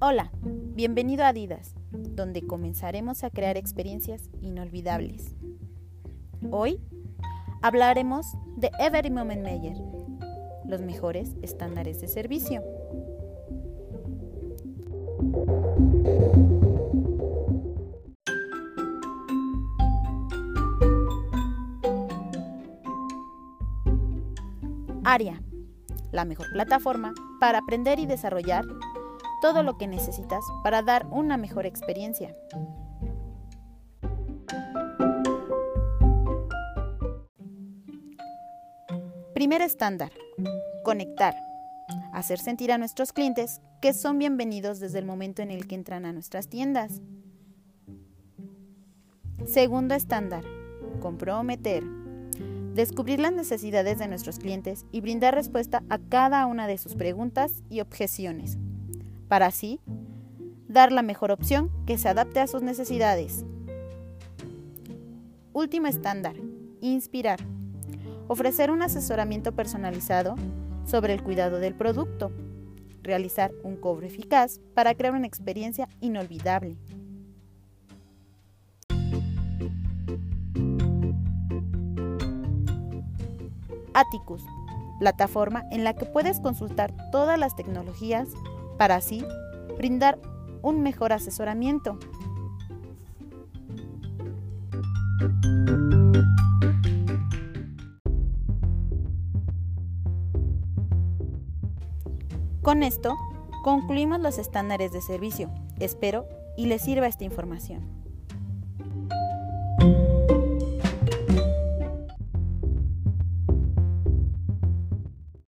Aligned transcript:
Hola, 0.00 0.30
bienvenido 0.44 1.24
a 1.24 1.30
Adidas, 1.30 1.74
donde 1.90 2.46
comenzaremos 2.46 3.24
a 3.24 3.30
crear 3.30 3.56
experiencias 3.56 4.30
inolvidables. 4.40 5.34
Hoy 6.52 6.80
hablaremos 7.62 8.24
de 8.56 8.70
Every 8.78 9.10
Moment 9.10 9.42
Meyer, 9.42 9.76
los 10.64 10.82
mejores 10.82 11.34
estándares 11.42 12.00
de 12.00 12.06
servicio. 12.06 12.62
ARIA, 25.02 25.42
la 26.12 26.24
mejor 26.24 26.46
plataforma 26.52 27.14
para 27.40 27.58
aprender 27.58 27.98
y 27.98 28.06
desarrollar 28.06 28.64
todo 29.40 29.62
lo 29.62 29.78
que 29.78 29.86
necesitas 29.86 30.44
para 30.62 30.82
dar 30.82 31.06
una 31.10 31.36
mejor 31.36 31.66
experiencia. 31.66 32.34
Primer 39.34 39.62
estándar, 39.62 40.10
conectar. 40.82 41.34
Hacer 42.12 42.40
sentir 42.40 42.72
a 42.72 42.78
nuestros 42.78 43.12
clientes 43.12 43.60
que 43.80 43.92
son 43.92 44.18
bienvenidos 44.18 44.80
desde 44.80 44.98
el 44.98 45.04
momento 45.04 45.42
en 45.42 45.50
el 45.52 45.68
que 45.68 45.76
entran 45.76 46.04
a 46.04 46.12
nuestras 46.12 46.48
tiendas. 46.48 47.00
Segundo 49.46 49.94
estándar, 49.94 50.44
comprometer. 51.00 51.84
Descubrir 52.74 53.20
las 53.20 53.32
necesidades 53.32 53.98
de 53.98 54.08
nuestros 54.08 54.38
clientes 54.38 54.84
y 54.90 55.00
brindar 55.00 55.34
respuesta 55.34 55.84
a 55.88 55.98
cada 55.98 56.44
una 56.46 56.66
de 56.66 56.78
sus 56.78 56.96
preguntas 56.96 57.62
y 57.70 57.80
objeciones 57.80 58.58
para 59.28 59.46
así 59.46 59.80
dar 60.68 60.92
la 60.92 61.02
mejor 61.02 61.30
opción 61.30 61.70
que 61.86 61.98
se 61.98 62.08
adapte 62.08 62.40
a 62.40 62.46
sus 62.46 62.62
necesidades. 62.62 63.44
Último 65.52 65.86
estándar, 65.86 66.36
inspirar. 66.80 67.40
Ofrecer 68.28 68.70
un 68.70 68.82
asesoramiento 68.82 69.52
personalizado 69.52 70.36
sobre 70.84 71.14
el 71.14 71.22
cuidado 71.22 71.58
del 71.58 71.74
producto. 71.74 72.30
Realizar 73.02 73.52
un 73.62 73.76
cobro 73.76 74.06
eficaz 74.06 74.60
para 74.74 74.94
crear 74.94 75.14
una 75.14 75.26
experiencia 75.26 75.88
inolvidable. 76.00 76.76
Atticus, 83.94 84.44
plataforma 85.00 85.64
en 85.72 85.82
la 85.82 85.94
que 85.94 86.04
puedes 86.04 86.38
consultar 86.38 86.94
todas 87.10 87.38
las 87.38 87.56
tecnologías 87.56 88.28
para 88.78 88.94
así 88.94 89.24
brindar 89.76 90.18
un 90.62 90.82
mejor 90.82 91.12
asesoramiento. 91.12 91.98
Con 102.62 102.82
esto, 102.82 103.16
concluimos 103.64 104.20
los 104.20 104.38
estándares 104.38 104.92
de 104.92 105.00
servicio. 105.00 105.50
Espero 105.78 106.26
y 106.56 106.66
les 106.66 106.82
sirva 106.82 107.06
esta 107.06 107.24
información. 107.24 108.07